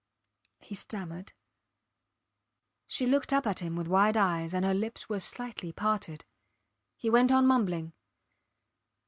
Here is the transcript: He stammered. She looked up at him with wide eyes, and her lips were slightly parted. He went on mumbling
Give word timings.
He 0.61 0.73
stammered. 0.73 1.31
She 2.87 3.05
looked 3.05 3.31
up 3.31 3.45
at 3.45 3.59
him 3.59 3.75
with 3.75 3.87
wide 3.87 4.17
eyes, 4.17 4.51
and 4.51 4.65
her 4.65 4.73
lips 4.73 5.07
were 5.07 5.19
slightly 5.19 5.71
parted. 5.71 6.25
He 6.97 7.11
went 7.11 7.31
on 7.31 7.45
mumbling 7.45 7.93